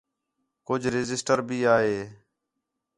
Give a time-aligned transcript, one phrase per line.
[0.67, 2.01] کُج رجسٹر بھی آ ہے